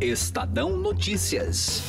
Estadão 0.00 0.78
Notícias. 0.78 1.82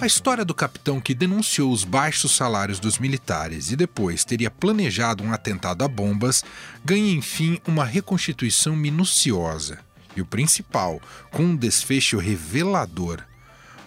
A 0.00 0.06
história 0.06 0.44
do 0.44 0.54
capitão 0.54 1.00
que 1.00 1.12
denunciou 1.12 1.72
os 1.72 1.82
baixos 1.82 2.36
salários 2.36 2.78
dos 2.78 3.00
militares 3.00 3.72
e 3.72 3.76
depois 3.76 4.24
teria 4.24 4.48
planejado 4.48 5.24
um 5.24 5.32
atentado 5.32 5.82
a 5.82 5.88
bombas 5.88 6.44
ganha, 6.84 7.12
enfim, 7.12 7.60
uma 7.66 7.84
reconstituição 7.84 8.76
minuciosa. 8.76 9.80
E 10.14 10.20
o 10.20 10.26
principal, 10.26 11.02
com 11.32 11.42
um 11.42 11.56
desfecho 11.56 12.16
revelador. 12.16 13.20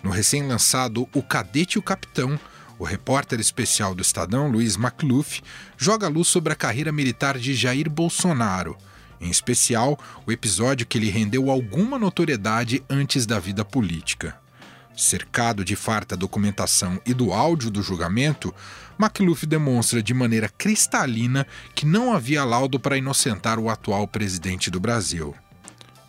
No 0.04 0.10
recém-lançado 0.10 1.08
O 1.14 1.24
Cadete 1.24 1.78
e 1.78 1.80
o 1.80 1.84
Capitão, 1.84 2.38
o 2.80 2.84
repórter 2.84 3.40
especial 3.40 3.96
do 3.96 4.02
Estadão, 4.02 4.48
Luiz 4.48 4.78
Macluf, 4.78 5.42
joga 5.78 6.08
luz 6.08 6.28
sobre 6.28 6.54
a 6.54 6.56
carreira 6.56 6.92
militar 6.92 7.38
de 7.38 7.54
Jair 7.54 7.90
Bolsonaro, 7.90 8.78
em 9.20 9.30
especial 9.30 9.98
o 10.26 10.32
episódio 10.32 10.86
que 10.86 11.00
lhe 11.00 11.10
rendeu 11.10 11.50
alguma 11.50 11.98
notoriedade 11.98 12.84
antes 12.90 13.26
da 13.26 13.40
vida 13.40 13.66
política. 13.66 14.38
Cercado 14.96 15.64
de 15.64 15.76
farta 15.76 16.18
documentação 16.18 17.00
e 17.06 17.14
do 17.14 17.32
áudio 17.32 17.70
do 17.70 17.84
julgamento, 17.84 18.54
Macluf 18.98 19.46
demonstra 19.46 20.02
de 20.02 20.14
maneira 20.14 20.50
cristalina 20.50 21.46
que 21.76 21.86
não 21.86 22.14
havia 22.14 22.44
laudo 22.44 22.80
para 22.80 22.98
inocentar 22.98 23.60
o 23.60 23.70
atual 23.70 24.08
presidente 24.08 24.72
do 24.72 24.80
Brasil. 24.80 25.36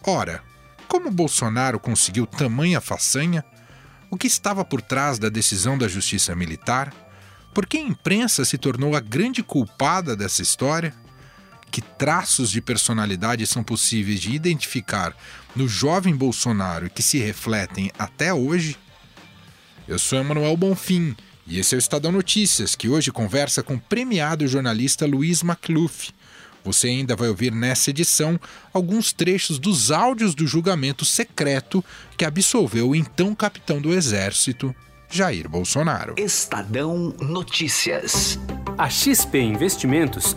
Ora, 0.07 0.43
como 0.87 1.11
Bolsonaro 1.11 1.79
conseguiu 1.79 2.27
tamanha 2.27 2.81
façanha? 2.81 3.45
O 4.11 4.17
que 4.17 4.27
estava 4.27 4.65
por 4.65 4.80
trás 4.80 5.19
da 5.19 5.29
decisão 5.29 5.77
da 5.77 5.87
justiça 5.87 6.35
militar? 6.35 6.95
Por 7.53 7.67
que 7.67 7.77
a 7.77 7.83
imprensa 7.83 8.45
se 8.45 8.57
tornou 8.57 8.97
a 8.97 9.01
grande 9.01 9.43
culpada 9.43 10.17
dessa 10.17 10.41
história? 10.41 10.95
Que 11.71 11.83
traços 11.83 12.51
de 12.51 12.62
personalidade 12.62 13.47
são 13.47 13.62
possíveis 13.62 14.21
de 14.21 14.33
identificar 14.33 15.14
no 15.55 15.69
jovem 15.69 16.17
Bolsonaro 16.17 16.89
que 16.89 17.03
se 17.03 17.19
refletem 17.19 17.91
até 17.98 18.33
hoje? 18.33 18.79
Eu 19.86 19.98
sou 19.98 20.19
Emanuel 20.19 20.56
Bonfim 20.56 21.14
e 21.47 21.59
esse 21.59 21.75
é 21.75 21.77
o 21.77 21.79
Estadão 21.79 22.12
Notícias, 22.12 22.75
que 22.75 22.89
hoje 22.89 23.12
conversa 23.12 23.62
com 23.62 23.75
o 23.75 23.81
premiado 23.81 24.48
jornalista 24.48 25.06
Luiz 25.06 25.42
Macluf 25.42 26.12
você 26.72 26.88
ainda 26.88 27.16
vai 27.16 27.28
ouvir 27.28 27.50
nessa 27.50 27.91
edição 27.91 28.38
alguns 28.72 29.12
trechos 29.12 29.58
dos 29.58 29.91
áudios 29.91 30.34
do 30.34 30.47
julgamento 30.47 31.05
secreto 31.05 31.83
que 32.16 32.24
absolveu 32.24 32.91
o 32.91 32.94
então 32.94 33.34
capitão 33.34 33.80
do 33.80 33.92
Exército, 33.94 34.74
Jair 35.11 35.48
Bolsonaro. 35.48 36.14
Estadão 36.19 37.14
Notícias. 37.20 38.39
A 38.77 38.91
XP 38.91 39.41
Investimentos 39.41 40.36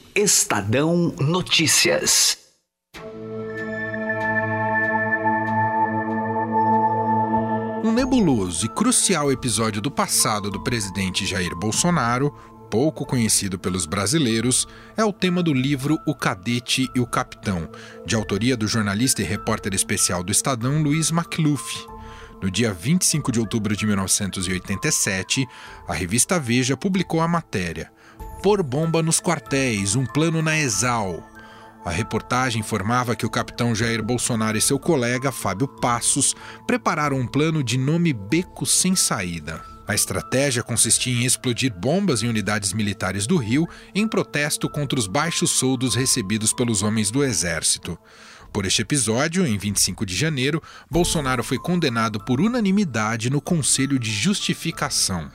Estadão 0.15 1.13
Notícias. 1.19 2.37
Um 7.83 7.91
nebuloso 7.93 8.65
e 8.65 8.69
crucial 8.69 9.31
episódio 9.31 9.81
do 9.81 9.89
passado 9.89 10.51
do 10.51 10.61
presidente 10.61 11.25
Jair 11.25 11.55
Bolsonaro, 11.55 12.29
pouco 12.69 13.05
conhecido 13.05 13.57
pelos 13.57 13.85
brasileiros, 13.85 14.67
é 14.97 15.05
o 15.05 15.13
tema 15.13 15.41
do 15.41 15.53
livro 15.53 15.97
O 16.05 16.13
Cadete 16.13 16.89
e 16.93 16.99
o 16.99 17.07
Capitão, 17.07 17.69
de 18.05 18.15
autoria 18.15 18.57
do 18.57 18.67
jornalista 18.67 19.21
e 19.21 19.25
repórter 19.25 19.73
especial 19.73 20.23
do 20.23 20.31
Estadão 20.31 20.81
Luiz 20.83 21.09
Macluf. 21.09 21.87
No 22.41 22.51
dia 22.51 22.73
25 22.73 23.31
de 23.31 23.39
outubro 23.39 23.75
de 23.75 23.85
1987, 23.85 25.47
a 25.87 25.93
revista 25.93 26.39
Veja 26.39 26.75
publicou 26.75 27.21
a 27.21 27.27
matéria 27.27 27.91
Pôr 28.41 28.63
bomba 28.63 29.03
nos 29.03 29.19
quartéis, 29.19 29.95
um 29.95 30.03
plano 30.03 30.41
na 30.41 30.57
Exal. 30.57 31.23
A 31.85 31.91
reportagem 31.91 32.59
informava 32.59 33.15
que 33.15 33.25
o 33.25 33.29
capitão 33.29 33.75
Jair 33.75 34.01
Bolsonaro 34.01 34.57
e 34.57 34.61
seu 34.61 34.79
colega 34.79 35.31
Fábio 35.31 35.67
Passos 35.67 36.35
prepararam 36.65 37.19
um 37.19 37.27
plano 37.27 37.63
de 37.63 37.77
nome 37.77 38.11
Beco 38.11 38.65
Sem 38.65 38.95
Saída. 38.95 39.61
A 39.87 39.93
estratégia 39.93 40.63
consistia 40.63 41.13
em 41.13 41.23
explodir 41.23 41.71
bombas 41.71 42.23
em 42.23 42.29
unidades 42.29 42.73
militares 42.73 43.27
do 43.27 43.37
Rio 43.37 43.67
em 43.93 44.07
protesto 44.07 44.67
contra 44.67 44.97
os 44.97 45.05
baixos 45.05 45.51
soldos 45.51 45.93
recebidos 45.93 46.51
pelos 46.51 46.81
homens 46.81 47.11
do 47.11 47.23
Exército. 47.23 47.95
Por 48.51 48.65
este 48.65 48.81
episódio, 48.81 49.45
em 49.45 49.55
25 49.55 50.03
de 50.03 50.15
janeiro, 50.15 50.63
Bolsonaro 50.89 51.43
foi 51.43 51.59
condenado 51.59 52.19
por 52.19 52.41
unanimidade 52.41 53.29
no 53.29 53.39
Conselho 53.39 53.99
de 53.99 54.11
Justificação. 54.11 55.29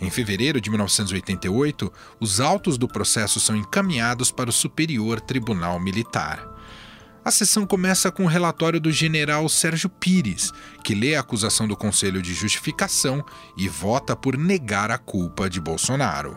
Em 0.00 0.10
fevereiro 0.10 0.60
de 0.60 0.70
1988, 0.70 1.92
os 2.20 2.40
autos 2.40 2.78
do 2.78 2.86
processo 2.86 3.40
são 3.40 3.56
encaminhados 3.56 4.30
para 4.30 4.48
o 4.48 4.52
Superior 4.52 5.20
Tribunal 5.20 5.80
Militar. 5.80 6.46
A 7.24 7.32
sessão 7.32 7.66
começa 7.66 8.10
com 8.10 8.24
o 8.24 8.28
relatório 8.28 8.80
do 8.80 8.92
general 8.92 9.48
Sérgio 9.48 9.90
Pires, 9.90 10.52
que 10.84 10.94
lê 10.94 11.16
a 11.16 11.20
acusação 11.20 11.66
do 11.66 11.76
Conselho 11.76 12.22
de 12.22 12.32
Justificação 12.32 13.24
e 13.56 13.68
vota 13.68 14.14
por 14.14 14.38
negar 14.38 14.90
a 14.90 14.98
culpa 14.98 15.50
de 15.50 15.60
Bolsonaro. 15.60 16.36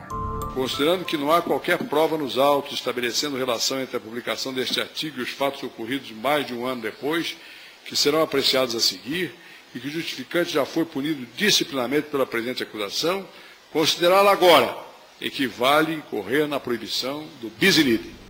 Considerando 0.56 1.06
que 1.06 1.16
não 1.16 1.32
há 1.32 1.42
qualquer 1.42 1.78
prova 1.78 2.18
nos 2.18 2.38
autos 2.38 2.74
estabelecendo 2.74 3.38
relação 3.38 3.80
entre 3.80 3.96
a 3.96 4.00
publicação 4.00 4.54
deste 4.54 4.82
artigo 4.82 5.20
e 5.20 5.24
os 5.24 5.30
fatos 5.30 5.62
ocorridos 5.64 6.12
mais 6.12 6.46
de 6.46 6.54
um 6.54 6.66
ano 6.66 6.82
depois, 6.82 7.38
que 7.86 7.96
serão 7.96 8.22
apreciados 8.22 8.76
a 8.76 8.80
seguir, 8.80 9.34
e 9.74 9.80
que 9.80 9.88
o 9.88 9.92
justificante 9.92 10.52
já 10.52 10.66
foi 10.66 10.84
punido 10.84 11.26
disciplinarmente 11.38 12.08
pela 12.10 12.26
presente 12.26 12.64
acusação, 12.64 13.26
considerá-la 13.72 14.32
agora 14.32 14.78
equivale 15.20 15.94
incorrer 15.94 16.48
na 16.48 16.60
proibição 16.60 17.26
do 17.40 17.50
bis 17.50 17.78
in 17.78 17.88
idem. 17.88 18.22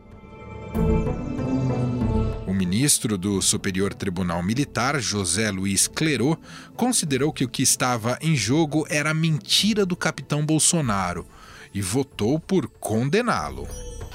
O 2.46 2.54
ministro 2.54 3.18
do 3.18 3.42
Superior 3.42 3.94
Tribunal 3.94 4.44
Militar, 4.44 5.00
José 5.00 5.50
Luiz 5.50 5.88
Clerot, 5.88 6.40
considerou 6.76 7.32
que 7.32 7.46
o 7.46 7.50
que 7.50 7.64
estava 7.64 8.20
em 8.22 8.36
jogo 8.36 8.86
era 8.90 9.12
a 9.12 9.14
mentira 9.14 9.86
do 9.86 9.96
capitão 9.96 10.46
Bolsonaro 10.46 11.26
e 11.74 11.82
votou 11.82 12.40
por 12.40 12.68
condená-lo. 12.68 13.68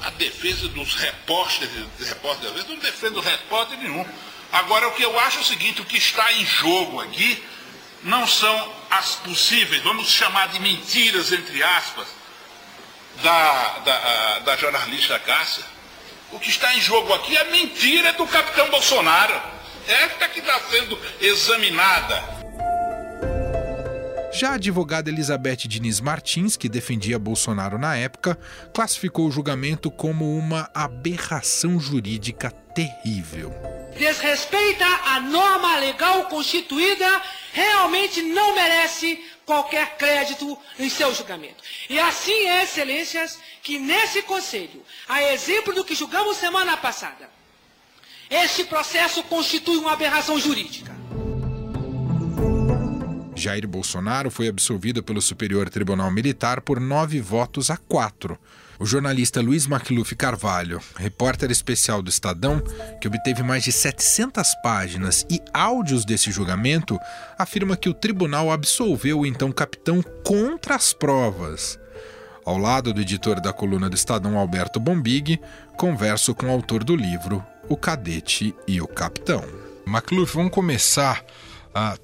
A 0.02 0.10
defesa 0.10 0.68
dos 0.68 0.94
repórteres, 0.94 1.86
repórteres 1.98 2.68
não 2.68 2.78
defendo 2.78 3.20
repórter 3.20 3.78
nenhum. 3.78 4.04
Agora, 4.52 4.88
o 4.88 4.92
que 4.92 5.02
eu 5.02 5.18
acho 5.20 5.38
é 5.38 5.40
o 5.40 5.44
seguinte: 5.44 5.80
o 5.80 5.84
que 5.86 5.96
está 5.96 6.30
em 6.34 6.44
jogo 6.44 7.00
aqui 7.00 7.42
não 8.04 8.26
são 8.26 8.75
as 8.90 9.16
possíveis, 9.16 9.82
vamos 9.82 10.08
chamar 10.08 10.48
de 10.48 10.60
mentiras, 10.60 11.32
entre 11.32 11.62
aspas, 11.62 12.06
da, 13.22 13.78
da, 13.84 14.38
da 14.40 14.56
jornalista 14.56 15.18
Cássia. 15.18 15.64
O 16.32 16.38
que 16.38 16.50
está 16.50 16.74
em 16.74 16.80
jogo 16.80 17.12
aqui 17.14 17.36
é 17.36 17.40
a 17.40 17.44
mentira 17.46 18.12
do 18.14 18.26
capitão 18.26 18.68
Bolsonaro. 18.70 19.40
Esta 19.86 20.28
que 20.28 20.40
está 20.40 20.58
sendo 20.70 20.98
examinada. 21.20 22.35
Já 24.32 24.50
a 24.50 24.54
advogada 24.54 25.08
Elizabeth 25.08 25.68
Diniz 25.68 26.00
Martins, 26.00 26.56
que 26.56 26.68
defendia 26.68 27.18
Bolsonaro 27.18 27.78
na 27.78 27.96
época, 27.96 28.38
classificou 28.74 29.26
o 29.26 29.30
julgamento 29.30 29.90
como 29.90 30.36
uma 30.36 30.70
aberração 30.74 31.80
jurídica 31.80 32.50
terrível. 32.50 33.52
Desrespeita 33.96 34.84
a 34.84 35.20
norma 35.20 35.76
legal 35.76 36.24
constituída, 36.24 37.22
realmente 37.52 38.20
não 38.22 38.54
merece 38.54 39.24
qualquer 39.46 39.96
crédito 39.96 40.58
em 40.78 40.90
seu 40.90 41.14
julgamento. 41.14 41.62
E 41.88 41.98
assim 41.98 42.46
é, 42.46 42.64
excelências, 42.64 43.38
que 43.62 43.78
nesse 43.78 44.22
conselho, 44.22 44.82
a 45.08 45.22
exemplo 45.22 45.72
do 45.72 45.84
que 45.84 45.94
julgamos 45.94 46.36
semana 46.36 46.76
passada, 46.76 47.30
este 48.28 48.64
processo 48.64 49.22
constitui 49.22 49.76
uma 49.76 49.92
aberração 49.92 50.38
jurídica. 50.38 50.95
Jair 53.36 53.68
Bolsonaro 53.68 54.30
foi 54.30 54.48
absolvido 54.48 55.02
pelo 55.02 55.20
Superior 55.20 55.68
Tribunal 55.68 56.10
Militar 56.10 56.62
por 56.62 56.80
nove 56.80 57.20
votos 57.20 57.70
a 57.70 57.76
quatro. 57.76 58.38
O 58.78 58.86
jornalista 58.86 59.40
Luiz 59.40 59.66
Macluf 59.66 60.14
Carvalho, 60.16 60.80
repórter 60.96 61.50
especial 61.50 62.02
do 62.02 62.10
Estadão, 62.10 62.60
que 63.00 63.06
obteve 63.06 63.42
mais 63.42 63.64
de 63.64 63.72
700 63.72 64.54
páginas 64.62 65.26
e 65.30 65.40
áudios 65.52 66.04
desse 66.04 66.30
julgamento, 66.30 66.98
afirma 67.38 67.76
que 67.76 67.88
o 67.88 67.94
tribunal 67.94 68.50
absolveu 68.50 69.20
o 69.20 69.26
então 69.26 69.52
capitão 69.52 70.02
contra 70.24 70.74
as 70.74 70.92
provas. 70.92 71.78
Ao 72.44 72.56
lado 72.56 72.92
do 72.92 73.00
editor 73.00 73.40
da 73.40 73.52
coluna 73.52 73.88
do 73.90 73.96
Estadão, 73.96 74.38
Alberto 74.38 74.78
Bombig, 74.78 75.40
converso 75.76 76.34
com 76.34 76.46
o 76.46 76.50
autor 76.50 76.84
do 76.84 76.94
livro 76.94 77.44
O 77.68 77.76
Cadete 77.76 78.54
e 78.66 78.80
o 78.80 78.86
Capitão. 78.86 79.42
McLuff, 79.86 80.34
vamos 80.34 80.52
começar 80.52 81.24
ah, 81.78 81.98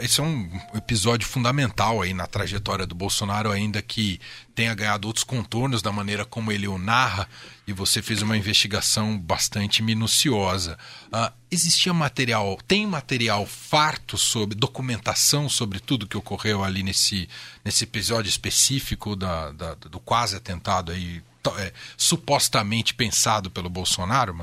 esse 0.00 0.18
é 0.18 0.24
um 0.24 0.50
episódio 0.74 1.24
fundamental 1.24 2.02
aí 2.02 2.12
na 2.12 2.26
trajetória 2.26 2.84
do 2.84 2.96
Bolsonaro, 2.96 3.52
ainda 3.52 3.80
que 3.80 4.20
tenha 4.56 4.74
ganhado 4.74 5.06
outros 5.06 5.22
contornos 5.22 5.80
da 5.80 5.92
maneira 5.92 6.24
como 6.24 6.50
ele 6.50 6.66
o 6.66 6.78
narra, 6.78 7.28
e 7.64 7.72
você 7.72 8.02
fez 8.02 8.22
uma 8.22 8.36
investigação 8.36 9.16
bastante 9.16 9.84
minuciosa. 9.84 10.76
Ah, 11.12 11.32
existia 11.48 11.94
material, 11.94 12.58
tem 12.66 12.88
material 12.88 13.46
farto 13.46 14.18
sobre, 14.18 14.58
documentação 14.58 15.48
sobre 15.48 15.78
tudo 15.78 16.08
que 16.08 16.16
ocorreu 16.16 16.64
ali 16.64 16.82
nesse, 16.82 17.28
nesse 17.64 17.84
episódio 17.84 18.28
específico 18.28 19.14
da, 19.14 19.52
da 19.52 19.74
do 19.74 20.00
quase 20.00 20.34
atentado 20.34 20.90
aí, 20.90 21.22
é, 21.58 21.72
supostamente 21.96 22.94
pensado 22.94 23.48
pelo 23.48 23.70
Bolsonaro, 23.70 24.36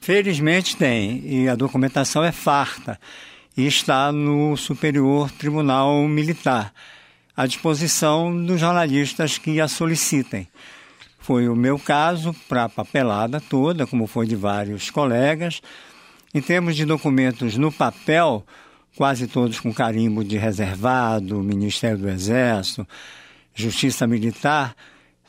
Felizmente 0.00 0.74
tem, 0.74 1.22
e 1.26 1.48
a 1.50 1.54
documentação 1.54 2.24
é 2.24 2.32
farta 2.32 2.98
e 3.56 3.66
está 3.66 4.10
no 4.10 4.56
Superior 4.56 5.30
Tribunal 5.30 6.08
Militar, 6.08 6.72
à 7.36 7.46
disposição 7.46 8.44
dos 8.44 8.60
jornalistas 8.60 9.38
que 9.38 9.60
a 9.60 9.68
solicitem. 9.68 10.48
Foi 11.18 11.48
o 11.48 11.56
meu 11.56 11.78
caso 11.78 12.34
para 12.48 12.64
a 12.64 12.68
papelada 12.68 13.40
toda, 13.40 13.86
como 13.86 14.06
foi 14.06 14.26
de 14.26 14.36
vários 14.36 14.90
colegas. 14.90 15.62
Em 16.34 16.42
termos 16.42 16.76
de 16.76 16.84
documentos 16.84 17.56
no 17.56 17.72
papel, 17.72 18.44
quase 18.96 19.26
todos 19.26 19.60
com 19.60 19.72
carimbo 19.72 20.24
de 20.24 20.36
reservado, 20.36 21.42
Ministério 21.42 21.98
do 21.98 22.10
Exército, 22.10 22.86
Justiça 23.54 24.06
Militar, 24.06 24.74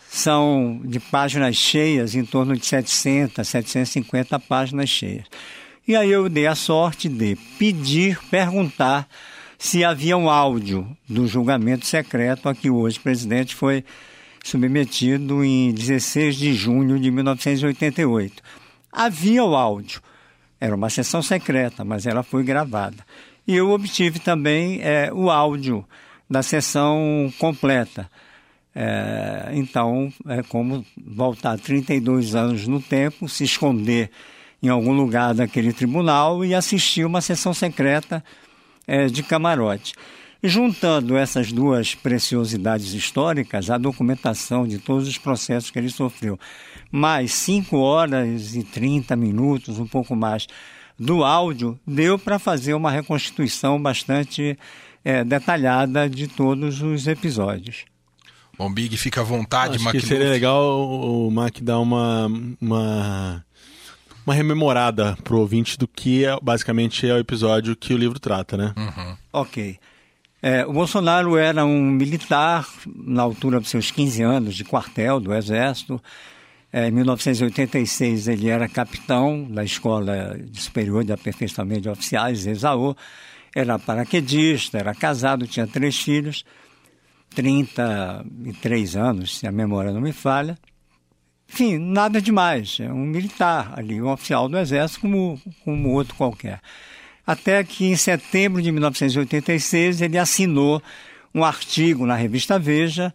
são 0.09 0.81
de 0.83 0.99
páginas 0.99 1.55
cheias, 1.55 2.15
em 2.15 2.25
torno 2.25 2.57
de 2.57 2.65
700, 2.65 3.47
750 3.47 4.39
páginas 4.39 4.89
cheias. 4.89 5.25
E 5.87 5.95
aí 5.95 6.09
eu 6.09 6.27
dei 6.27 6.47
a 6.47 6.55
sorte 6.55 7.07
de 7.07 7.35
pedir, 7.59 8.19
perguntar 8.31 9.07
se 9.55 9.85
havia 9.85 10.17
um 10.17 10.31
áudio 10.31 10.97
do 11.07 11.27
julgamento 11.27 11.85
secreto 11.85 12.49
a 12.49 12.55
que 12.55 12.71
hoje 12.71 12.97
o 12.97 13.01
presidente 13.01 13.53
foi 13.53 13.83
submetido 14.43 15.43
em 15.43 15.71
16 15.71 16.37
de 16.37 16.55
junho 16.55 16.99
de 16.99 17.11
1988. 17.11 18.41
Havia 18.91 19.43
o 19.43 19.55
áudio. 19.55 20.01
Era 20.59 20.75
uma 20.75 20.89
sessão 20.89 21.21
secreta, 21.21 21.85
mas 21.85 22.07
ela 22.07 22.23
foi 22.23 22.43
gravada. 22.43 23.05
E 23.47 23.55
eu 23.55 23.69
obtive 23.69 24.17
também 24.17 24.79
é, 24.81 25.13
o 25.13 25.29
áudio 25.29 25.85
da 26.27 26.41
sessão 26.41 27.31
completa. 27.37 28.09
É, 28.73 29.51
então, 29.53 30.11
é 30.27 30.41
como 30.41 30.83
voltar 30.97 31.59
32 31.59 32.33
anos 32.33 32.67
no 32.67 32.81
tempo, 32.81 33.29
se 33.29 33.43
esconder 33.43 34.09
em 34.65 34.69
algum 34.69 34.93
lugar 34.93 35.33
daquele 35.33 35.71
tribunal 35.71 36.43
e 36.43 36.55
assistir 36.55 37.05
uma 37.05 37.21
sessão 37.21 37.53
secreta 37.53 38.23
é, 38.87 39.05
de 39.05 39.21
camarote. 39.21 39.93
Juntando 40.43 41.17
essas 41.17 41.51
duas 41.51 41.95
preciosidades 41.95 42.93
históricas, 42.93 43.69
a 43.69 43.77
documentação 43.77 44.67
de 44.67 44.79
todos 44.79 45.07
os 45.07 45.17
processos 45.17 45.71
que 45.71 45.79
ele 45.79 45.89
sofreu, 45.89 46.39
mais 46.91 47.31
5 47.33 47.77
horas 47.77 48.55
e 48.55 48.63
30 48.63 49.15
minutos, 49.15 49.79
um 49.79 49.87
pouco 49.87 50.15
mais, 50.15 50.47
do 50.99 51.23
áudio, 51.23 51.79
deu 51.85 52.17
para 52.17 52.39
fazer 52.39 52.73
uma 52.73 52.91
reconstituição 52.91 53.81
bastante 53.81 54.57
é, 55.03 55.23
detalhada 55.23 56.09
de 56.09 56.27
todos 56.27 56.81
os 56.81 57.07
episódios. 57.07 57.85
Bom, 58.57 58.71
Big, 58.71 58.95
fica 58.97 59.21
à 59.21 59.23
vontade, 59.23 59.75
Acho 59.75 59.91
que 59.91 60.01
seria 60.01 60.29
legal 60.29 60.79
o 60.79 61.29
Mac 61.29 61.59
dar 61.59 61.79
uma, 61.79 62.27
uma 62.61 63.45
uma 64.25 64.33
rememorada 64.33 65.17
pro 65.23 65.39
ouvinte 65.39 65.77
do 65.77 65.87
que 65.87 66.25
é, 66.25 66.37
basicamente 66.41 67.07
é 67.07 67.13
o 67.13 67.19
episódio 67.19 67.75
que 67.75 67.93
o 67.93 67.97
livro 67.97 68.19
trata, 68.19 68.57
né? 68.57 68.73
Uhum. 68.75 69.17
Ok. 69.31 69.77
É, 70.41 70.65
o 70.65 70.73
Bolsonaro 70.73 71.37
era 71.37 71.65
um 71.65 71.81
militar 71.81 72.67
na 72.85 73.23
altura 73.23 73.59
dos 73.59 73.69
seus 73.69 73.91
15 73.91 74.21
anos 74.23 74.55
de 74.55 74.63
quartel 74.63 75.19
do 75.19 75.33
Exército. 75.33 76.01
É, 76.71 76.87
em 76.87 76.91
1986 76.91 78.27
ele 78.27 78.49
era 78.49 78.67
capitão 78.67 79.47
da 79.49 79.63
Escola 79.63 80.37
Superior 80.53 81.03
de 81.03 81.13
Aperfeiçoamento 81.13 81.81
de 81.81 81.89
Oficiais, 81.89 82.45
ESAO. 82.45 82.95
Era 83.55 83.79
paraquedista, 83.79 84.77
era 84.77 84.93
casado, 84.93 85.47
tinha 85.47 85.65
três 85.65 85.97
filhos, 85.97 86.43
33 87.33 88.95
anos, 88.97 89.37
se 89.37 89.47
a 89.47 89.51
memória 89.51 89.91
não 89.91 90.01
me 90.01 90.11
falha. 90.11 90.57
Enfim, 91.49 91.77
nada 91.77 92.21
demais. 92.21 92.77
É 92.79 92.91
um 92.91 93.05
militar 93.05 93.73
ali, 93.75 94.01
um 94.01 94.11
oficial 94.11 94.49
do 94.49 94.57
Exército 94.57 95.01
como, 95.01 95.41
como 95.63 95.89
outro 95.89 96.15
qualquer. 96.15 96.59
Até 97.25 97.63
que 97.63 97.85
em 97.85 97.95
setembro 97.95 98.61
de 98.61 98.71
1986 98.71 100.01
ele 100.01 100.17
assinou 100.17 100.81
um 101.33 101.43
artigo 101.43 102.05
na 102.05 102.15
revista 102.15 102.59
Veja 102.59 103.13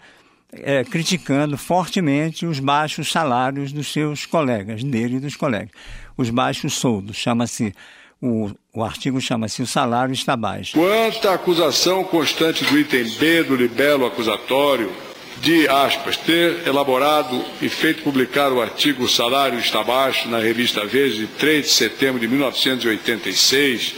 é, 0.53 0.85
criticando 0.85 1.57
fortemente 1.57 2.45
os 2.45 2.59
baixos 2.59 3.11
salários 3.11 3.73
dos 3.73 3.93
seus 3.93 4.27
colegas, 4.27 4.83
dele 4.83 5.17
e 5.17 5.21
dos 5.21 5.37
colegas. 5.37 5.71
Os 6.17 6.31
baixos 6.31 6.75
soldos, 6.75 7.17
chama-se 7.17 7.73
o, 8.21 8.51
o, 8.75 8.85
artigo 8.85 9.21
chama-se 9.21 9.63
O 9.63 9.67
Salário 9.67 10.13
Está 10.13 10.37
Baixo. 10.37 10.77
Quanto 10.77 11.27
à 11.29 11.35
acusação 11.35 12.05
constante 12.05 12.65
do 12.65 12.79
item 12.79 13.09
B 13.19 13.43
do 13.45 13.57
libelo 13.57 14.05
acusatório, 14.05 14.93
de, 15.41 15.67
aspas, 15.69 16.17
ter 16.19 16.67
elaborado 16.67 17.43
e 17.63 17.69
feito 17.69 18.03
publicar 18.03 18.53
o 18.53 18.61
artigo 18.61 19.09
Salário 19.09 19.59
está 19.59 19.83
baixo 19.83 20.29
na 20.29 20.39
revista 20.39 20.85
Veja 20.85 21.17
de 21.17 21.27
3 21.27 21.65
de 21.65 21.73
setembro 21.73 22.21
de 22.21 22.29
1986, 22.29 23.95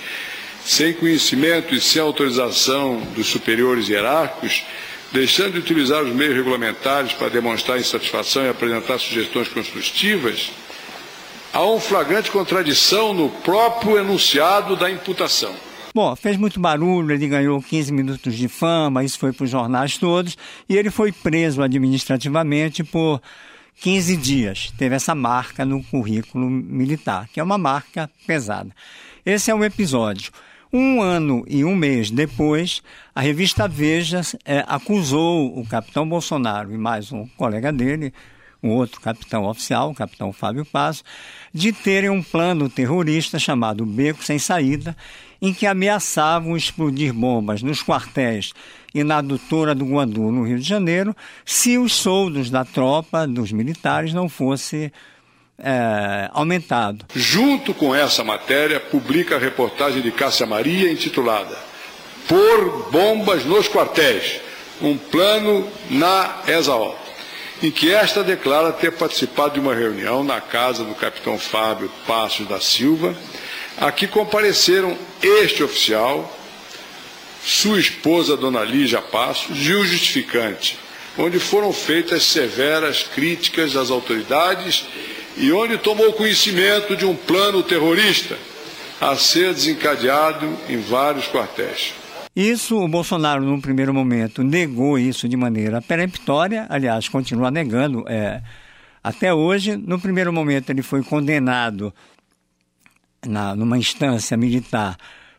sem 0.65 0.93
conhecimento 0.93 1.75
e 1.75 1.81
sem 1.81 2.01
autorização 2.01 3.01
dos 3.15 3.27
superiores 3.27 3.89
hierárquicos, 3.89 4.65
deixando 5.11 5.55
de 5.55 5.59
utilizar 5.59 6.05
os 6.05 6.15
meios 6.15 6.37
regulamentares 6.37 7.13
para 7.13 7.29
demonstrar 7.29 7.79
insatisfação 7.79 8.45
e 8.45 8.49
apresentar 8.49 8.99
sugestões 8.99 9.49
construtivas, 9.49 10.53
há 11.53 11.67
um 11.67 11.81
flagrante 11.81 12.31
contradição 12.31 13.13
no 13.13 13.29
próprio 13.29 13.99
enunciado 13.99 14.77
da 14.77 14.89
imputação. 14.89 15.55
Bom, 15.95 16.17
fez 16.17 16.39
muito 16.39 16.59
barulho, 16.59 17.13
ele 17.13 17.29
ganhou 17.29 17.63
15 17.63 17.93
minutos 17.93 18.35
de 18.35 18.49
fama, 18.49 19.05
isso 19.05 19.19
foi 19.19 19.33
para 19.33 19.45
os 19.45 19.51
jornais 19.51 19.99
todos, 19.99 20.39
e 20.67 20.77
ele 20.77 20.91
foi 20.91 21.13
preso 21.13 21.63
administrativamente 21.63 22.83
por 22.83 23.21
15 23.81 24.17
dias. 24.17 24.73
Teve 24.79 24.95
essa 24.95 25.15
marca 25.15 25.65
no 25.65 25.83
currículo 25.85 26.49
militar, 26.49 27.29
que 27.29 27.41
é 27.41 27.43
uma 27.43 27.59
marca 27.59 28.11
pesada. 28.27 28.71
Esse 29.25 29.51
é 29.51 29.55
um 29.55 29.63
episódio. 29.63 30.33
Um 30.73 31.03
ano 31.03 31.45
e 31.47 31.63
um 31.63 31.77
mês 31.77 32.11
depois, 32.11 32.83
a 33.15 33.21
revista 33.21 33.69
Veja 33.69 34.23
é, 34.47 34.65
acusou 34.67 35.59
o 35.59 35.67
capitão 35.67 36.09
Bolsonaro 36.09 36.73
e 36.73 36.79
mais 36.79 37.13
um 37.13 37.27
colega 37.37 37.71
dele, 37.71 38.15
um 38.63 38.71
outro 38.71 39.01
capitão 39.01 39.45
oficial, 39.45 39.91
o 39.91 39.95
capitão 39.95 40.33
Fábio 40.33 40.65
Passo, 40.65 41.03
de 41.53 41.73
terem 41.73 42.11
um 42.11 42.23
plano 42.23 42.69
terrorista 42.69 43.39
chamado 43.39 43.85
Beco 43.85 44.25
Sem 44.25 44.39
Saída, 44.39 44.97
em 45.41 45.53
que 45.53 45.67
ameaçavam 45.67 46.57
explodir 46.57 47.13
bombas 47.13 47.63
nos 47.63 47.83
quartéis 47.83 48.53
e 48.95 49.03
na 49.03 49.19
adutora 49.19 49.75
do 49.75 49.85
Guandu, 49.85 50.31
no 50.31 50.45
Rio 50.45 50.59
de 50.59 50.69
Janeiro, 50.69 51.17
se 51.45 51.79
os 51.79 51.93
soldos 51.95 52.51
da 52.51 52.65
tropa, 52.65 53.27
dos 53.27 53.51
militares, 53.51 54.13
não 54.13 54.29
fossem 54.29 54.93
é, 55.59 56.29
aumentado. 56.33 57.07
Junto 57.15 57.75
com 57.75 57.95
essa 57.95 58.23
matéria, 58.23 58.79
publica 58.79 59.37
a 59.37 59.39
reportagem 59.39 60.03
de 60.03 60.13
Cássia 60.13 60.47
Maria 60.47 60.93
intitulada 60.93 61.57
Por 62.29 62.91
Bombas 62.91 63.45
nos 63.45 63.69
Quartéis, 63.69 64.41
um 64.81 64.97
plano 64.97 65.67
na 65.91 66.43
ESAO, 66.47 66.97
em 67.63 67.71
que 67.71 67.93
esta 67.93 68.25
declara 68.25 68.73
ter 68.73 68.93
participado 68.93 69.55
de 69.55 69.61
uma 69.61 69.75
reunião 69.75 70.25
na 70.25 70.41
casa 70.41 70.83
do 70.85 70.95
capitão 70.95 71.39
Fábio 71.39 71.91
Passos 72.07 72.49
da 72.49 72.61
Silva, 72.61 73.17
Aqui 73.79 74.07
compareceram 74.07 74.97
este 75.23 75.63
oficial, 75.63 76.39
sua 77.45 77.81
esposa, 77.81 78.37
Dona 78.37 78.63
Lígia 78.63 79.01
Passos, 79.01 79.57
e 79.67 79.73
o 79.73 79.85
justificante, 79.85 80.79
onde 81.19 81.39
foram 81.39 81.73
feitas 81.73 82.23
severas 82.23 83.03
críticas 83.03 83.75
às 83.75 83.91
autoridades 83.91 84.85
e 85.37 85.51
onde 85.53 85.79
tomou 85.79 86.13
conhecimento 86.13 86.95
de 86.95 87.05
um 87.05 87.17
plano 87.17 87.63
terrorista 87.63 88.37
a 89.01 89.17
ser 89.17 89.53
desencadeado 89.53 90.47
em 90.69 90.81
vários 90.81 91.27
quartéis. 91.27 91.95
Isso, 92.35 92.83
o 92.83 92.89
Bolsonaro, 92.89 93.45
num 93.45 93.61
primeiro 93.61 93.93
momento, 93.93 94.43
negou 94.43 94.99
isso 94.99 95.29
de 95.29 95.37
maneira 95.37 95.83
peremptória, 95.83 96.67
aliás, 96.71 97.09
continua 97.09 97.51
negando 97.51 98.05
é, 98.09 98.43
até 99.05 99.35
hoje. 99.35 99.77
No 99.77 100.01
primeiro 100.01 100.33
momento, 100.33 100.71
ele 100.71 100.83
foi 100.83 101.03
condenado 101.03 101.93
na, 103.27 103.55
numa 103.55 103.77
instância 103.77 104.37
militar 104.37 104.97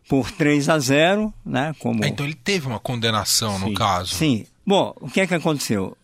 por 0.08 0.30
3 0.32 0.70
a 0.70 0.80
0, 0.80 1.34
né? 1.46 1.74
Como... 1.80 2.04
É, 2.04 2.08
então 2.08 2.26
ele 2.26 2.36
teve 2.36 2.68
uma 2.68 2.80
condenação 2.80 3.58
sim, 3.58 3.66
no 3.66 3.74
caso. 3.74 4.14
Sim. 4.14 4.46
Bom, 4.66 4.94
o 5.02 5.10
que 5.10 5.22
é 5.22 5.28
que 5.28 5.34
aconteceu? 5.34 5.98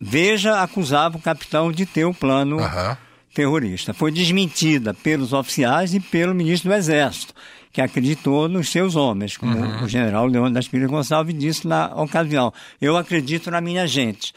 Veja 0.00 0.62
acusava 0.62 1.18
o 1.18 1.20
capitão 1.20 1.70
de 1.70 1.84
ter 1.84 2.04
o 2.04 2.14
plano 2.14 2.60
Aham. 2.60 2.96
terrorista. 3.34 3.92
Foi 3.92 4.10
desmentida 4.10 4.94
pelos 4.94 5.32
oficiais 5.32 5.92
e 5.92 6.00
pelo 6.00 6.34
ministro 6.34 6.70
do 6.70 6.74
Exército, 6.74 7.34
que 7.72 7.80
acreditou 7.80 8.48
nos 8.48 8.70
seus 8.70 8.96
homens, 8.96 9.36
como 9.36 9.56
o 9.84 9.88
general 9.88 10.26
Leônidas 10.26 10.64
das 10.64 10.68
Pires 10.68 10.88
Gonçalves 10.88 11.38
disse 11.38 11.66
na 11.66 11.86
ocasião. 11.94 12.52
Eu 12.80 12.96
acredito 12.96 13.50
na 13.50 13.60
minha 13.60 13.86
gente. 13.86 14.34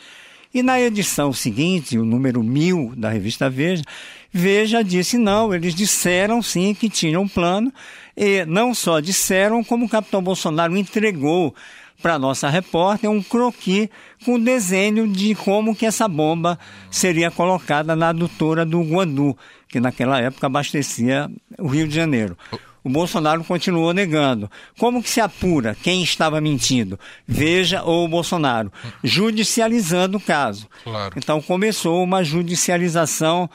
E 0.54 0.62
na 0.62 0.80
edição 0.80 1.34
seguinte, 1.34 1.98
o 1.98 2.06
número 2.06 2.44
1000 2.44 2.94
da 2.96 3.10
revista 3.10 3.50
Veja, 3.50 3.84
Veja 4.32 4.84
disse 4.84 5.18
não, 5.18 5.54
eles 5.54 5.74
disseram 5.74 6.44
sim 6.44 6.75
que 6.75 6.90
tinham 6.90 7.24
um 7.24 7.28
plano, 7.28 7.74
e 8.16 8.46
não 8.46 8.74
só 8.75 9.00
disseram, 9.00 9.63
como 9.63 9.86
o 9.86 9.90
capitão 9.90 10.22
Bolsonaro 10.22 10.78
entregou 10.78 11.56
para 12.04 12.20
nossa 12.20 12.50
repórter 12.50 13.10
um 13.10 13.24
croquis 13.24 13.90
com 14.25 14.40
desenho 14.40 15.08
de 15.08 15.34
como 15.34 15.75
que 15.75 15.86
essa 15.86 16.08
bomba 16.08 16.60
seria 16.92 17.32
colocada 17.32 17.96
na 17.96 18.10
adutora 18.10 18.66
do 18.66 18.82
Guandu, 18.82 19.36
que 19.68 19.80
naquela 19.80 20.20
época 20.20 20.48
abastecia 20.48 21.32
o 21.58 21.68
Rio 21.68 21.88
de 21.88 21.96
Janeiro. 21.96 22.38
O 22.84 22.90
Bolsonaro 22.90 23.44
continuou 23.44 23.94
negando. 23.94 24.52
Como 24.78 25.02
que 25.02 25.10
se 25.10 25.22
apura 25.22 25.75
quem 25.82 26.04
estava 26.04 26.42
mentindo? 26.42 27.00
Veja 27.25 27.82
ou 27.84 28.06
o 28.06 28.08
Bolsonaro, 28.08 28.72
judicializando 29.04 30.18
o 30.18 30.22
caso. 30.22 30.68
Claro. 30.84 31.13
Então 31.18 31.42
começou 31.42 32.04
uma 32.04 32.24
judicialização 32.24 33.50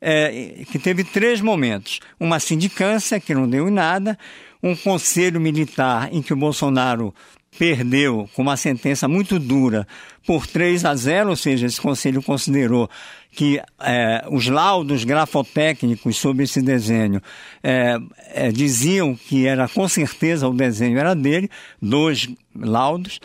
é, 0.00 0.64
que 0.70 0.78
teve 0.78 1.02
três 1.02 1.40
momentos: 1.40 2.00
uma 2.20 2.38
sindicância 2.38 3.18
que 3.18 3.34
não 3.34 3.48
deu 3.48 3.68
em 3.68 3.72
nada, 3.72 4.18
um 4.62 4.76
conselho 4.76 5.40
militar 5.40 6.12
em 6.12 6.20
que 6.20 6.32
o 6.32 6.36
Bolsonaro 6.36 7.14
perdeu 7.58 8.28
com 8.34 8.42
uma 8.42 8.56
sentença 8.56 9.06
muito 9.06 9.38
dura 9.38 9.86
por 10.26 10.46
3 10.46 10.84
a 10.84 10.94
0, 10.94 11.30
ou 11.30 11.36
seja, 11.36 11.66
esse 11.66 11.80
conselho 11.80 12.22
considerou 12.22 12.88
que 13.30 13.60
é, 13.80 14.24
os 14.30 14.46
laudos 14.46 15.04
grafotécnicos 15.04 16.16
sobre 16.16 16.44
esse 16.44 16.62
desenho 16.62 17.20
é, 17.62 17.98
é, 18.32 18.52
diziam 18.52 19.14
que 19.14 19.46
era 19.46 19.68
com 19.68 19.88
certeza 19.88 20.48
o 20.48 20.54
desenho 20.54 20.98
era 20.98 21.14
dele, 21.14 21.50
dois 21.82 22.28
laudos, 22.54 23.20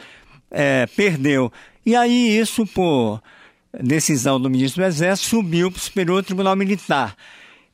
é, 0.49 0.87
perdeu. 0.87 1.51
E 1.85 1.95
aí 1.95 2.37
isso, 2.37 2.65
por 2.65 3.21
decisão 3.81 4.39
do 4.39 4.49
ministro 4.49 4.81
do 4.83 4.87
Exército, 4.87 5.29
subiu 5.29 5.71
para 5.71 5.77
o 5.77 5.81
Superior 5.81 6.23
Tribunal 6.23 6.55
Militar. 6.55 7.15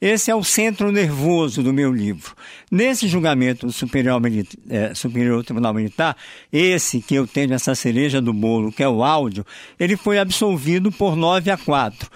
Esse 0.02 0.30
é 0.30 0.36
o 0.36 0.44
centro 0.44 0.92
nervoso 0.92 1.64
do 1.64 1.72
meu 1.74 1.92
livro. 1.92 2.36
Nesse 2.70 3.08
julgamento 3.08 3.66
do 3.66 3.72
Superior, 3.72 4.22
eh, 4.70 4.94
Superior 4.94 5.44
Tribunal 5.44 5.74
Militar, 5.74 6.16
esse 6.52 7.02
que 7.02 7.16
eu 7.16 7.26
tenho 7.26 7.54
essa 7.54 7.74
cereja 7.74 8.22
do 8.22 8.34
bolo, 8.34 8.72
que 8.72 8.84
é 8.84 8.88
o 8.90 9.04
áudio, 9.04 9.46
ele 9.80 9.96
foi 9.96 10.20
absolvido 10.20 10.92
por 10.92 11.16
9 11.16 11.50
a 11.50 11.58
4. 11.58 12.10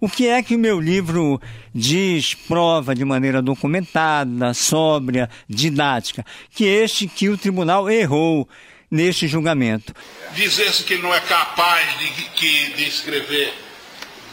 O 0.00 0.08
que 0.08 0.26
é 0.28 0.42
que 0.42 0.54
o 0.56 0.58
meu 0.58 0.78
livro 0.80 1.40
diz, 1.74 2.34
prova 2.34 2.94
de 2.94 3.04
maneira 3.04 3.40
documentada, 3.40 4.52
sóbria, 4.52 5.28
didática? 5.48 6.24
Que 6.50 6.64
este 6.64 7.06
que 7.06 7.28
o 7.28 7.38
tribunal 7.38 7.88
errou 7.90 8.48
neste 8.90 9.26
julgamento. 9.26 9.92
Dizer-se 10.34 10.84
que 10.84 10.94
ele 10.94 11.02
não 11.02 11.14
é 11.14 11.20
capaz 11.20 11.98
de, 11.98 12.08
que- 12.30 12.72
de 12.76 12.84
escrever 12.84 13.52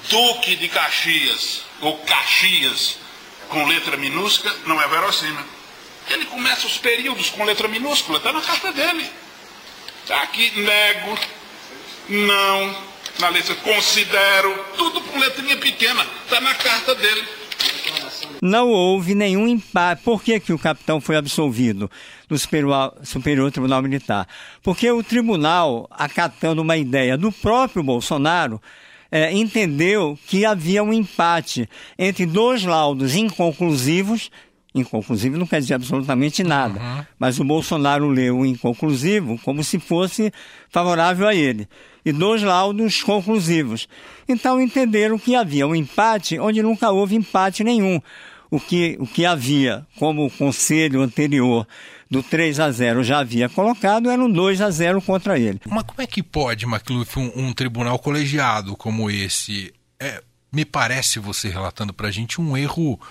Duque 0.10 0.56
de 0.56 0.68
Caxias 0.68 1.64
ou 1.82 1.98
Caxias 2.00 2.98
com 3.50 3.66
letra 3.68 3.98
minúscula 3.98 4.54
não 4.66 4.82
é 4.82 4.88
verossímil. 4.88 5.46
Ele 6.10 6.26
começa 6.26 6.68
os 6.68 6.78
períodos 6.78 7.30
com 7.30 7.44
letra 7.46 7.68
minúscula, 7.68 8.18
está 8.18 8.32
na 8.32 8.42
carta 8.42 8.72
dele. 8.74 9.10
Está 10.02 10.22
aqui, 10.22 10.52
nego, 10.60 11.18
não, 12.10 12.76
na 13.20 13.30
letra 13.30 13.56
considero, 13.56 14.66
tudo 14.76 15.00
com 15.02 15.20
letrinha 15.20 15.56
pequena, 15.58 16.06
está 16.26 16.42
na 16.42 16.54
carta 16.56 16.94
dele. 16.96 17.24
não 18.42 18.70
houve 18.70 19.16
nenhum 19.16 19.48
empate. 19.48 20.04
Por 20.04 20.22
que, 20.22 20.40
que 20.40 20.52
o 20.52 20.60
capitão 20.60 21.00
foi 21.00 21.16
absolvido 21.16 21.90
no 22.30 22.38
Superior, 22.38 22.94
Superior 23.04 23.50
Tribunal 23.52 23.82
Militar? 23.82 24.28
Porque 24.62 24.92
o 24.92 25.02
tribunal, 25.02 25.88
acatando 25.90 26.62
uma 26.62 26.76
ideia 26.76 27.18
do 27.18 27.32
próprio 27.32 27.82
Bolsonaro, 27.82 28.62
eh, 29.16 29.32
entendeu 29.32 30.18
que 30.26 30.44
havia 30.44 30.82
um 30.84 30.92
empate 30.92 31.70
entre 32.00 32.26
dois 32.26 32.64
laudos 32.64 33.16
inconclusivos. 33.16 34.32
Inconclusivo 34.74 35.38
não 35.38 35.46
quer 35.46 35.62
dizer 35.62 35.76
absolutamente 35.76 36.44
nada, 36.44 37.08
mas 37.20 37.40
o 37.40 37.44
Bolsonaro 37.44 38.10
leu 38.10 38.40
o 38.40 38.46
inconclusivo 38.46 39.38
como 39.44 39.64
se 39.64 39.78
fosse 39.78 40.34
favorável 40.68 41.28
a 41.28 41.36
ele. 41.36 41.68
E 42.04 42.12
dois 42.12 42.42
laudos 42.42 43.04
conclusivos. 43.04 43.88
Então 44.28 44.60
entenderam 44.60 45.20
que 45.20 45.36
havia 45.36 45.68
um 45.68 45.76
empate 45.76 46.40
onde 46.40 46.64
nunca 46.64 46.90
houve 46.90 47.16
empate 47.16 47.64
nenhum. 47.64 48.02
O 48.50 48.60
que, 48.60 48.98
o 49.00 49.06
que 49.06 49.28
havia, 49.28 49.86
como 50.00 50.26
o 50.26 50.32
conselho 50.32 51.02
anterior 51.02 51.68
do 52.14 52.22
3 52.22 52.60
a 52.60 52.70
0 52.70 53.04
já 53.04 53.20
havia 53.20 53.50
colocado, 53.50 54.08
era 54.08 54.22
um 54.22 54.32
2 54.32 54.62
a 54.62 54.70
0 54.70 55.02
contra 55.02 55.40
ele. 55.40 55.60
Mas 55.68 55.84
como 55.84 56.00
é 56.00 56.06
que 56.06 56.22
pode, 56.22 56.66
McLuff, 56.66 57.18
um, 57.18 57.32
um 57.36 57.54
tribunal 57.54 57.98
colegiado 57.98 58.78
como 58.78 59.10
esse, 59.10 59.74
é, 60.00 60.22
me 60.52 60.64
parece 60.64 61.18
você 61.18 61.50
relatando 61.50 61.92
pra 61.92 62.12
gente 62.12 62.40
um 62.40 62.56
erro 62.56 63.02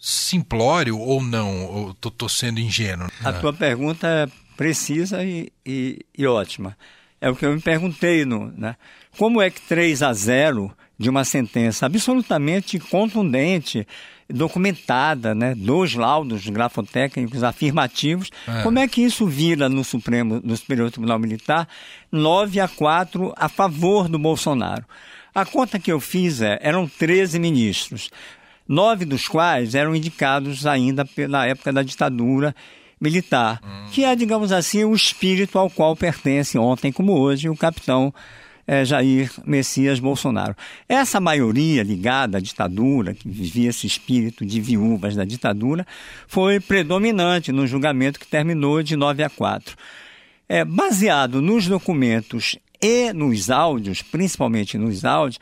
simplório 0.00 0.98
ou 0.98 1.22
não? 1.22 1.64
Ou 1.66 1.94
tô, 1.94 2.10
tô 2.10 2.28
sendo 2.28 2.58
ingênuo? 2.58 3.08
A 3.24 3.32
tua 3.32 3.52
pergunta 3.52 4.08
é 4.08 4.26
precisa 4.56 5.22
e, 5.22 5.52
e, 5.64 6.04
e 6.18 6.26
ótima. 6.26 6.76
É 7.20 7.30
o 7.30 7.36
que 7.36 7.46
eu 7.46 7.54
me 7.54 7.60
perguntei. 7.60 8.24
No, 8.24 8.50
né? 8.56 8.74
Como 9.16 9.40
é 9.40 9.48
que 9.48 9.60
3 9.60 10.02
a 10.02 10.12
0 10.12 10.76
de 11.00 11.08
uma 11.08 11.24
sentença 11.24 11.86
absolutamente 11.86 12.78
contundente, 12.78 13.88
documentada, 14.28 15.34
né? 15.34 15.54
dois 15.56 15.94
laudos 15.94 16.46
grafotécnicos 16.46 17.42
afirmativos, 17.42 18.30
como 18.62 18.78
é 18.78 18.86
que 18.86 19.00
isso 19.00 19.26
vira 19.26 19.66
no 19.66 19.82
Supremo, 19.82 20.42
no 20.44 20.54
Superior 20.54 20.90
Tribunal 20.90 21.18
Militar 21.18 21.66
9 22.12 22.60
a 22.60 22.68
4 22.68 23.32
a 23.34 23.48
favor 23.48 24.10
do 24.10 24.18
Bolsonaro? 24.18 24.84
A 25.34 25.46
conta 25.46 25.78
que 25.78 25.90
eu 25.90 26.00
fiz 26.00 26.42
é, 26.42 26.58
eram 26.60 26.86
13 26.86 27.38
ministros 27.38 28.10
nove 28.68 29.06
dos 29.06 29.26
quais 29.26 29.74
eram 29.74 29.96
indicados 29.96 30.66
ainda 30.66 31.02
pela 31.06 31.46
época 31.46 31.72
da 31.72 31.82
ditadura 31.82 32.54
militar, 33.00 33.58
que 33.90 34.04
é, 34.04 34.14
digamos 34.14 34.52
assim, 34.52 34.84
o 34.84 34.94
espírito 34.94 35.58
ao 35.58 35.70
qual 35.70 35.96
pertence 35.96 36.58
ontem 36.58 36.92
como 36.92 37.18
hoje 37.18 37.48
o 37.48 37.56
capitão 37.56 38.12
eh, 38.70 38.84
Jair 38.84 39.32
Messias 39.44 39.98
Bolsonaro. 39.98 40.54
Essa 40.88 41.18
maioria 41.18 41.82
ligada 41.82 42.38
à 42.38 42.40
ditadura, 42.40 43.12
que 43.12 43.28
vivia 43.28 43.70
esse 43.70 43.84
espírito 43.84 44.46
de 44.46 44.60
viúvas 44.60 45.16
da 45.16 45.24
ditadura, 45.24 45.84
foi 46.28 46.60
predominante 46.60 47.50
no 47.50 47.66
julgamento 47.66 48.20
que 48.20 48.28
terminou 48.28 48.80
de 48.80 48.94
9 48.94 49.24
a 49.24 49.28
4. 49.28 49.76
É, 50.48 50.64
baseado 50.64 51.42
nos 51.42 51.66
documentos 51.66 52.56
e 52.80 53.12
nos 53.12 53.50
áudios, 53.50 54.02
principalmente 54.02 54.78
nos 54.78 55.04
áudios, 55.04 55.40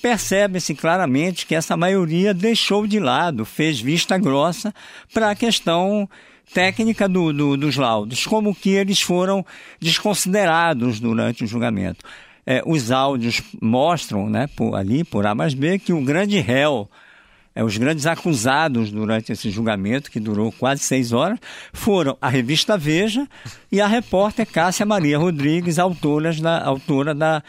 percebe-se 0.00 0.74
claramente 0.74 1.44
que 1.44 1.54
essa 1.54 1.76
maioria 1.76 2.32
deixou 2.32 2.86
de 2.86 2.98
lado, 2.98 3.44
fez 3.44 3.78
vista 3.78 4.16
grossa 4.16 4.74
para 5.12 5.30
a 5.30 5.34
questão 5.34 6.08
técnica 6.54 7.06
do, 7.06 7.30
do, 7.30 7.58
dos 7.58 7.76
laudos, 7.76 8.26
como 8.26 8.54
que 8.54 8.70
eles 8.70 9.02
foram 9.02 9.44
desconsiderados 9.78 10.98
durante 10.98 11.44
o 11.44 11.46
julgamento. 11.46 12.04
É, 12.50 12.64
os 12.66 12.90
áudios 12.90 13.40
mostram, 13.62 14.28
né, 14.28 14.48
por, 14.56 14.74
ali, 14.74 15.04
por 15.04 15.24
A 15.24 15.36
mais 15.36 15.54
B, 15.54 15.78
que 15.78 15.92
o 15.92 16.02
grande 16.02 16.40
réu, 16.40 16.90
é, 17.54 17.62
os 17.62 17.78
grandes 17.78 18.06
acusados 18.06 18.90
durante 18.90 19.30
esse 19.30 19.52
julgamento, 19.52 20.10
que 20.10 20.18
durou 20.18 20.50
quase 20.50 20.82
seis 20.82 21.12
horas, 21.12 21.38
foram 21.72 22.18
a 22.20 22.28
revista 22.28 22.76
Veja 22.76 23.24
e 23.70 23.80
a 23.80 23.86
repórter 23.86 24.44
Cássia 24.46 24.84
Maria 24.84 25.16
Rodrigues, 25.16 25.78
autoras 25.78 26.40
da, 26.40 26.60
autora 26.64 27.14
da, 27.14 27.40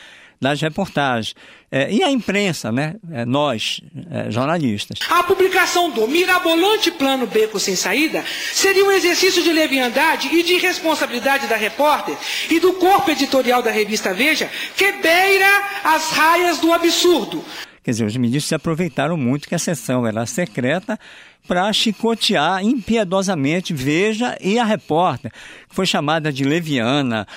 das 0.41 0.59
reportagens. 0.59 1.35
É, 1.71 1.89
e 1.91 2.03
a 2.03 2.09
imprensa, 2.09 2.71
né? 2.71 2.95
É, 3.11 3.23
nós, 3.23 3.79
é, 4.09 4.31
jornalistas. 4.31 4.97
A 5.09 5.21
publicação 5.23 5.91
do 5.91 6.07
mirabolante 6.07 6.89
plano 6.91 7.27
Beco 7.27 7.59
Sem 7.59 7.75
Saída 7.75 8.25
seria 8.51 8.83
um 8.83 8.91
exercício 8.91 9.43
de 9.43 9.53
leviandade 9.53 10.27
e 10.35 10.41
de 10.41 10.53
irresponsabilidade 10.55 11.47
da 11.47 11.55
repórter 11.55 12.17
e 12.49 12.59
do 12.59 12.73
corpo 12.73 13.11
editorial 13.11 13.61
da 13.61 13.69
revista 13.71 14.13
Veja, 14.13 14.49
que 14.75 14.91
beira 14.93 15.61
as 15.83 16.09
raias 16.09 16.57
do 16.57 16.73
absurdo. 16.73 17.45
Quer 17.83 17.91
dizer, 17.91 18.05
os 18.05 18.17
ministros 18.17 18.45
se 18.45 18.55
aproveitaram 18.55 19.15
muito 19.15 19.47
que 19.47 19.55
a 19.55 19.59
sessão 19.59 20.05
era 20.05 20.25
secreta 20.25 20.99
para 21.47 21.71
chicotear 21.71 22.63
impiedosamente 22.63 23.73
Veja 23.73 24.37
e 24.41 24.59
a 24.59 24.63
repórter, 24.63 25.31
que 25.69 25.75
foi 25.75 25.85
chamada 25.85 26.31
de 26.31 26.43
leviana, 26.43 27.27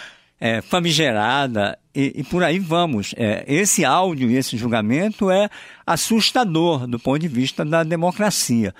é, 0.40 0.60
famigerada 0.60 1.78
e, 1.94 2.12
e 2.16 2.24
por 2.24 2.42
aí 2.42 2.58
vamos. 2.58 3.14
É, 3.16 3.44
esse 3.46 3.84
áudio 3.84 4.30
e 4.30 4.36
esse 4.36 4.56
julgamento 4.56 5.30
é 5.30 5.48
assustador 5.86 6.86
do 6.86 6.98
ponto 6.98 7.18
de 7.18 7.28
vista 7.28 7.64
da 7.64 7.82
democracia. 7.82 8.74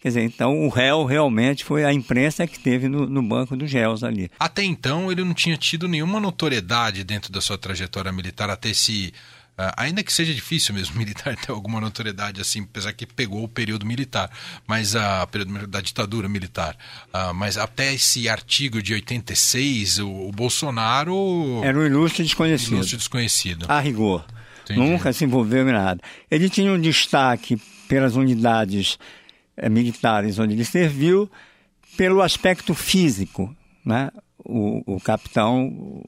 Quer 0.00 0.08
dizer, 0.08 0.22
então 0.22 0.64
o 0.64 0.68
réu 0.68 1.04
realmente 1.04 1.64
foi 1.64 1.84
a 1.84 1.92
imprensa 1.92 2.46
que 2.46 2.58
teve 2.58 2.88
no, 2.88 3.06
no 3.06 3.22
banco 3.22 3.56
dos 3.56 3.72
réus 3.72 4.04
ali. 4.04 4.30
Até 4.38 4.62
então 4.62 5.10
ele 5.10 5.24
não 5.24 5.34
tinha 5.34 5.56
tido 5.56 5.88
nenhuma 5.88 6.20
notoriedade 6.20 7.02
dentro 7.02 7.32
da 7.32 7.40
sua 7.40 7.56
trajetória 7.58 8.12
militar 8.12 8.50
até 8.50 8.70
esse 8.70 9.12
Uh, 9.58 9.72
ainda 9.76 10.02
que 10.02 10.12
seja 10.12 10.34
difícil 10.34 10.74
mesmo 10.74 10.96
militar 10.98 11.34
ter 11.34 11.50
alguma 11.50 11.80
notoriedade 11.80 12.40
assim, 12.40 12.62
apesar 12.62 12.92
que 12.92 13.06
pegou 13.06 13.42
o 13.42 13.48
período 13.48 13.86
militar, 13.86 14.30
mas 14.66 14.94
a 14.94 15.26
período 15.26 15.66
da 15.66 15.80
ditadura 15.80 16.28
militar. 16.28 16.76
Uh, 17.08 17.32
mas 17.32 17.56
até 17.56 17.94
esse 17.94 18.28
artigo 18.28 18.82
de 18.82 18.92
86, 18.92 19.98
o, 20.00 20.28
o 20.28 20.32
Bolsonaro 20.32 21.62
era 21.64 21.78
um 21.78 21.86
ilustre 21.86 22.22
desconhecido. 22.22 22.74
Ilustre 22.74 22.96
desconhecido. 22.98 23.66
A 23.68 23.80
rigor. 23.80 24.26
Entendi. 24.64 24.80
Nunca 24.80 25.12
se 25.12 25.24
envolveu 25.24 25.68
em 25.68 25.72
nada. 25.72 26.00
Ele 26.30 26.50
tinha 26.50 26.70
um 26.72 26.80
destaque 26.80 27.56
pelas 27.88 28.16
unidades 28.16 28.98
eh, 29.56 29.68
militares 29.68 30.38
onde 30.38 30.54
ele 30.54 30.64
serviu, 30.64 31.30
pelo 31.96 32.20
aspecto 32.20 32.74
físico, 32.74 33.54
né? 33.84 34.10
O, 34.44 34.94
o 34.94 35.00
capitão, 35.00 36.02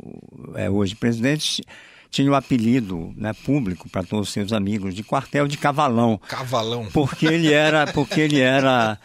é, 0.55 0.69
hoje 0.71 0.95
presidente, 0.95 1.63
tinha 2.11 2.31
o 2.31 2.35
apelido 2.35 3.13
né, 3.17 3.33
público 3.45 3.89
para 3.89 4.03
todos 4.03 4.29
os 4.29 4.33
seus 4.33 4.53
amigos 4.53 4.95
de 4.95 5.03
quartel 5.03 5.47
de 5.47 5.57
cavalão. 5.57 6.19
Cavalão. 6.29 6.87
Porque 6.93 7.27
ele 7.27 7.53
era, 7.53 7.87
porque 7.87 8.21
ele 8.21 8.41
era 8.41 8.99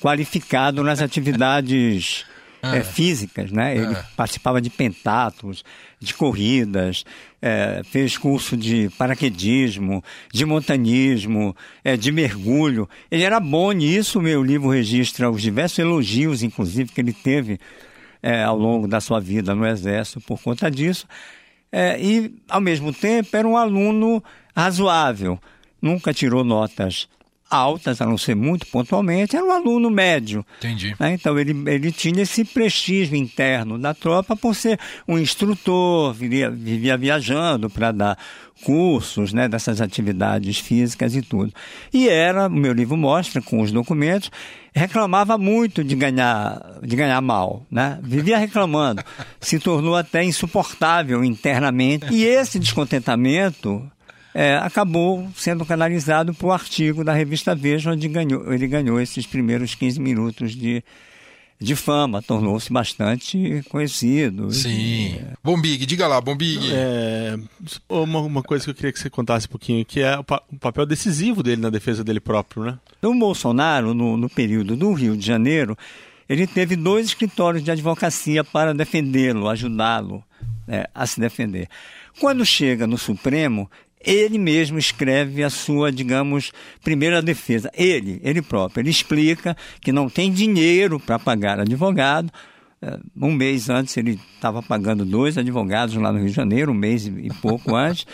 qualificado 0.00 0.82
nas 0.82 1.00
atividades 1.00 2.24
ah. 2.62 2.76
é, 2.76 2.82
físicas, 2.82 3.50
né? 3.50 3.76
Ele 3.76 3.94
ah. 3.94 4.04
participava 4.16 4.60
de 4.60 4.70
pentátulos, 4.70 5.64
de 5.98 6.14
corridas, 6.14 7.04
é, 7.40 7.82
fez 7.84 8.16
curso 8.16 8.56
de 8.56 8.90
paraquedismo, 8.98 10.02
de 10.32 10.44
montanismo, 10.44 11.56
é, 11.84 11.96
de 11.96 12.12
mergulho. 12.12 12.88
Ele 13.10 13.22
era 13.22 13.40
bom 13.40 13.72
nisso, 13.72 14.20
meu 14.20 14.42
livro 14.42 14.70
registra 14.70 15.30
os 15.30 15.42
diversos 15.42 15.78
elogios, 15.78 16.42
inclusive, 16.42 16.92
que 16.92 17.00
ele 17.00 17.12
teve 17.12 17.58
é, 18.22 18.42
ao 18.42 18.56
longo 18.56 18.86
da 18.86 19.00
sua 19.00 19.20
vida 19.20 19.54
no 19.54 19.66
Exército 19.66 20.20
por 20.20 20.40
conta 20.40 20.70
disso. 20.70 21.06
É, 21.72 22.00
e, 22.00 22.34
ao 22.48 22.60
mesmo 22.60 22.92
tempo, 22.92 23.36
era 23.36 23.46
um 23.46 23.56
aluno 23.56 24.22
razoável. 24.54 25.38
Nunca 25.80 26.12
tirou 26.12 26.44
notas 26.44 27.08
altas, 27.50 28.00
a 28.00 28.06
não 28.06 28.16
ser 28.16 28.36
muito 28.36 28.66
pontualmente, 28.68 29.36
era 29.36 29.44
um 29.44 29.52
aluno 29.52 29.90
médio. 29.90 30.44
Entendi. 30.58 30.94
Né? 30.98 31.14
Então 31.14 31.38
ele, 31.38 31.52
ele 31.68 31.90
tinha 31.90 32.22
esse 32.22 32.44
prestígio 32.44 33.16
interno 33.16 33.78
da 33.78 33.92
tropa 33.92 34.36
por 34.36 34.54
ser 34.54 34.78
um 35.08 35.18
instrutor, 35.18 36.14
vivia, 36.14 36.50
vivia 36.50 36.96
viajando 36.96 37.68
para 37.68 37.90
dar 37.90 38.18
cursos 38.62 39.32
né, 39.32 39.48
dessas 39.48 39.80
atividades 39.80 40.58
físicas 40.58 41.16
e 41.16 41.22
tudo. 41.22 41.52
E 41.92 42.08
era, 42.08 42.46
o 42.46 42.50
meu 42.50 42.72
livro 42.72 42.96
mostra 42.96 43.40
com 43.40 43.60
os 43.60 43.72
documentos, 43.72 44.30
reclamava 44.74 45.36
muito 45.38 45.82
de 45.82 45.94
ganhar, 45.94 46.78
de 46.82 46.94
ganhar 46.94 47.20
mal, 47.20 47.66
né? 47.70 47.98
Vivia 48.02 48.38
reclamando, 48.38 49.02
se 49.40 49.58
tornou 49.58 49.96
até 49.96 50.22
insuportável 50.22 51.24
internamente. 51.24 52.06
E 52.12 52.24
esse 52.24 52.58
descontentamento 52.58 53.90
é, 54.34 54.56
acabou 54.56 55.28
sendo 55.34 55.64
canalizado 55.64 56.32
para 56.32 56.46
o 56.46 56.52
artigo 56.52 57.02
da 57.02 57.12
revista 57.12 57.54
Veja, 57.54 57.90
onde 57.90 58.08
ganhou, 58.08 58.52
ele 58.52 58.66
ganhou 58.66 59.00
esses 59.00 59.26
primeiros 59.26 59.74
15 59.74 60.00
minutos 60.00 60.54
de, 60.54 60.84
de 61.60 61.74
fama, 61.74 62.22
tornou-se 62.22 62.72
bastante 62.72 63.62
conhecido. 63.68 64.52
Sim. 64.52 65.16
É... 65.16 65.34
Bombig, 65.42 65.84
diga 65.84 66.06
lá, 66.06 66.20
Bombig. 66.20 66.72
É, 66.72 67.36
uma, 67.88 68.20
uma, 68.20 68.42
coisa 68.42 68.64
que 68.64 68.70
eu 68.70 68.74
queria 68.74 68.92
que 68.92 69.00
você 69.00 69.10
contasse 69.10 69.46
um 69.46 69.50
pouquinho, 69.50 69.84
que 69.84 70.00
é 70.00 70.18
o, 70.18 70.24
pa 70.24 70.42
o 70.50 70.58
papel 70.58 70.86
decisivo 70.86 71.42
dele 71.42 71.60
na 71.60 71.70
defesa 71.70 72.04
dele 72.04 72.20
próprio, 72.20 72.64
né? 72.64 72.78
O 73.02 73.14
Bolsonaro, 73.14 73.92
no, 73.94 74.16
no 74.16 74.30
período 74.30 74.76
do 74.76 74.92
Rio 74.92 75.16
de 75.16 75.26
Janeiro, 75.26 75.76
ele 76.28 76.46
teve 76.46 76.76
dois 76.76 77.06
escritórios 77.06 77.64
de 77.64 77.72
advocacia 77.72 78.44
para 78.44 78.72
defendê-lo, 78.72 79.48
ajudá-lo 79.48 80.22
é, 80.68 80.88
a 80.94 81.04
se 81.04 81.18
defender. 81.18 81.68
Quando 82.20 82.44
chega 82.46 82.86
no 82.86 82.96
Supremo, 82.96 83.68
ele 84.04 84.38
mesmo 84.38 84.78
escreve 84.78 85.44
a 85.44 85.50
sua, 85.50 85.92
digamos, 85.92 86.52
primeira 86.82 87.20
defesa. 87.20 87.70
Ele, 87.74 88.20
ele 88.24 88.40
próprio, 88.40 88.80
ele 88.80 88.90
explica 88.90 89.56
que 89.80 89.92
não 89.92 90.08
tem 90.08 90.32
dinheiro 90.32 90.98
para 90.98 91.18
pagar 91.18 91.60
advogado. 91.60 92.32
É, 92.82 92.98
um 93.14 93.32
mês 93.32 93.68
antes 93.68 93.94
ele 93.96 94.18
estava 94.34 94.62
pagando 94.62 95.04
dois 95.04 95.36
advogados 95.36 95.94
lá 95.96 96.10
no 96.10 96.18
Rio 96.18 96.28
de 96.28 96.34
Janeiro, 96.34 96.72
um 96.72 96.74
mês 96.74 97.06
e 97.06 97.28
pouco 97.42 97.76
antes, 97.76 98.06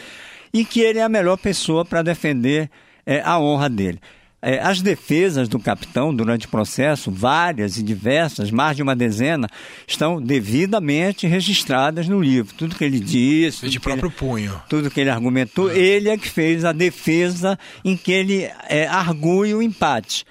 e 0.52 0.64
que 0.64 0.80
ele 0.80 0.98
é 0.98 1.02
a 1.02 1.08
melhor 1.08 1.36
pessoa 1.36 1.84
para 1.84 2.02
defender 2.02 2.68
é, 3.04 3.20
a 3.20 3.38
honra 3.38 3.70
dele. 3.70 4.00
É, 4.48 4.60
as 4.60 4.80
defesas 4.80 5.48
do 5.48 5.58
capitão 5.58 6.14
durante 6.14 6.46
o 6.46 6.48
processo, 6.48 7.10
várias 7.10 7.78
e 7.78 7.82
diversas, 7.82 8.48
mais 8.48 8.76
de 8.76 8.82
uma 8.82 8.94
dezena, 8.94 9.48
estão 9.88 10.22
devidamente 10.22 11.26
registradas 11.26 12.08
no 12.08 12.22
livro. 12.22 12.54
Tudo 12.54 12.76
que 12.76 12.84
ele 12.84 13.00
disse. 13.00 13.68
De 13.68 13.80
próprio 13.80 14.06
ele, 14.06 14.14
punho. 14.16 14.62
Tudo 14.68 14.88
que 14.88 15.00
ele 15.00 15.10
argumentou, 15.10 15.66
ah. 15.66 15.76
ele 15.76 16.08
é 16.08 16.16
que 16.16 16.28
fez 16.28 16.64
a 16.64 16.70
defesa 16.70 17.58
em 17.84 17.96
que 17.96 18.12
ele 18.12 18.48
é, 18.68 18.86
argui 18.86 19.52
o 19.52 19.60
empate. 19.60 20.24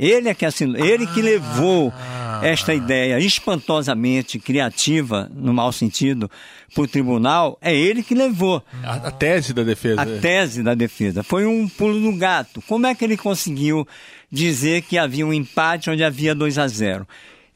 Ele 0.00 0.28
é 0.28 0.34
que 0.34 0.46
assinou, 0.46 0.76
ele 0.76 1.08
que 1.08 1.20
levou 1.20 1.92
ah. 1.92 2.40
esta 2.44 2.72
ideia 2.72 3.18
espantosamente 3.18 4.38
criativa, 4.38 5.28
no 5.34 5.52
mau 5.52 5.72
sentido, 5.72 6.30
para 6.72 6.84
o 6.84 6.86
tribunal, 6.86 7.58
é 7.60 7.74
ele 7.74 8.04
que 8.04 8.14
levou. 8.14 8.62
A, 8.84 8.94
a, 8.94 9.10
tese 9.10 9.52
da 9.52 9.64
defesa. 9.64 10.00
A 10.00 10.06
tese 10.06 10.62
da 10.62 10.74
defesa. 10.74 11.24
Foi 11.24 11.46
um 11.46 11.68
pulo 11.68 12.00
do 12.00 12.16
gato. 12.16 12.62
Como 12.68 12.86
é 12.86 12.94
que 12.94 13.04
ele 13.04 13.16
conseguiu 13.16 13.84
dizer 14.30 14.82
que 14.82 14.96
havia 14.96 15.26
um 15.26 15.34
empate 15.34 15.90
onde 15.90 16.04
havia 16.04 16.32
2 16.32 16.58
a 16.58 16.68
0? 16.68 17.04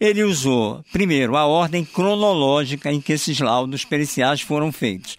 Ele 0.00 0.24
usou, 0.24 0.84
primeiro, 0.90 1.36
a 1.36 1.46
ordem 1.46 1.84
cronológica 1.84 2.92
em 2.92 3.00
que 3.00 3.12
esses 3.12 3.38
laudos 3.38 3.84
periciais 3.84 4.40
foram 4.40 4.72
feitos. 4.72 5.16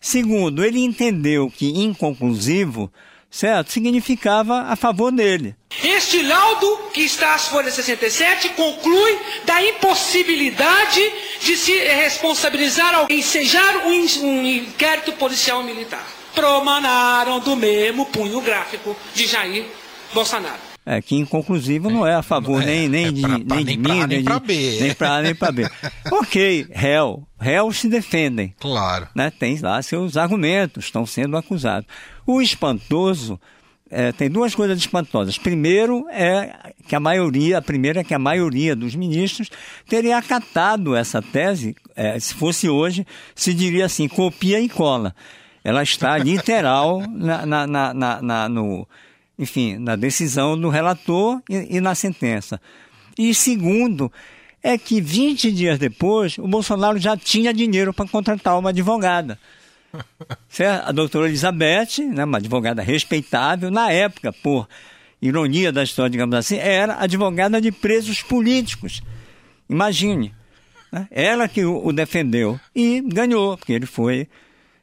Segundo, 0.00 0.64
ele 0.64 0.80
entendeu 0.80 1.50
que 1.50 1.68
inconclusivo 1.68 2.90
certo? 3.34 3.72
Significava 3.72 4.62
a 4.68 4.76
favor 4.76 5.10
dele. 5.10 5.56
Este 5.82 6.22
laudo, 6.22 6.78
que 6.92 7.00
está 7.00 7.34
às 7.34 7.48
folhas 7.48 7.74
67, 7.74 8.50
conclui 8.50 9.18
da 9.44 9.60
impossibilidade 9.60 11.00
de 11.40 11.56
se 11.56 11.76
responsabilizar 11.76 12.94
alguém, 12.94 13.18
ensejar 13.18 13.86
um, 13.86 14.26
um 14.26 14.46
inquérito 14.46 15.12
policial 15.14 15.64
militar. 15.64 16.06
Promanaram 16.32 17.40
do 17.40 17.56
mesmo 17.56 18.06
punho 18.06 18.40
gráfico 18.40 18.96
de 19.12 19.26
Jair 19.26 19.66
Bolsonaro. 20.12 20.74
É, 20.86 21.00
que 21.00 21.16
inconclusivo 21.16 21.88
não 21.88 22.06
é 22.06 22.14
a 22.14 22.22
favor 22.22 22.62
é, 22.62 22.66
nem, 22.66 22.88
nem, 22.88 23.06
é 23.06 23.10
de, 23.10 23.20
pra, 23.22 23.38
nem, 23.38 23.46
nem 23.46 23.64
de 23.64 23.76
mim, 23.78 23.88
nem, 23.88 24.06
nem 24.06 24.24
para 24.24 24.38
B. 24.38 24.78
Nem 24.80 24.94
para 24.94 25.22
nem 25.22 25.34
para 25.34 25.52
B. 25.52 25.70
ok, 26.12 26.66
réu. 26.70 27.26
Réus 27.40 27.78
se 27.78 27.88
defendem. 27.88 28.54
Claro. 28.60 29.08
Né? 29.14 29.30
Tem 29.30 29.58
lá 29.60 29.80
seus 29.80 30.16
argumentos, 30.16 30.84
estão 30.84 31.06
sendo 31.06 31.38
acusados. 31.38 31.88
O 32.26 32.40
espantoso 32.40 33.38
é, 33.90 34.12
tem 34.12 34.28
duas 34.28 34.54
coisas 34.54 34.78
espantosas. 34.78 35.38
Primeiro 35.38 36.08
é 36.08 36.72
que 36.88 36.96
a 36.96 37.00
maioria, 37.00 37.58
a 37.58 37.62
primeira 37.62 38.00
é 38.00 38.04
que 38.04 38.14
a 38.14 38.18
maioria 38.18 38.74
dos 38.74 38.94
ministros 38.94 39.50
teria 39.88 40.18
acatado 40.18 40.96
essa 40.96 41.22
tese, 41.22 41.76
é, 41.94 42.18
se 42.18 42.34
fosse 42.34 42.68
hoje, 42.68 43.06
se 43.34 43.54
diria 43.54 43.86
assim, 43.86 44.08
copia 44.08 44.60
e 44.60 44.68
cola. 44.68 45.14
Ela 45.62 45.82
está 45.82 46.18
literal 46.18 47.02
na, 47.12 47.46
na, 47.46 47.66
na, 47.94 48.22
na 48.22 48.48
no, 48.48 48.88
enfim, 49.38 49.76
na 49.78 49.96
decisão 49.96 50.58
do 50.58 50.68
relator 50.68 51.40
e, 51.48 51.76
e 51.76 51.80
na 51.80 51.94
sentença. 51.94 52.60
E 53.18 53.32
segundo, 53.32 54.10
é 54.62 54.78
que 54.78 55.00
20 55.00 55.52
dias 55.52 55.78
depois, 55.78 56.38
o 56.38 56.48
Bolsonaro 56.48 56.98
já 56.98 57.16
tinha 57.16 57.52
dinheiro 57.52 57.92
para 57.92 58.08
contratar 58.08 58.58
uma 58.58 58.70
advogada. 58.70 59.38
Certo? 60.48 60.88
A 60.88 60.92
doutora 60.92 61.28
Elizabeth, 61.28 62.00
né, 62.12 62.24
uma 62.24 62.38
advogada 62.38 62.82
respeitável, 62.82 63.70
na 63.70 63.90
época, 63.90 64.32
por 64.32 64.68
ironia 65.20 65.72
da 65.72 65.82
história, 65.82 66.10
digamos 66.10 66.34
assim, 66.34 66.56
era 66.56 67.02
advogada 67.02 67.60
de 67.60 67.72
presos 67.72 68.22
políticos. 68.22 69.02
Imagine. 69.68 70.34
Né? 70.92 71.08
Ela 71.10 71.48
que 71.48 71.64
o, 71.64 71.92
defendeu 71.92 72.60
e 72.74 73.00
ganhou, 73.00 73.56
porque 73.56 73.72
ele 73.72 73.86
foi 73.86 74.28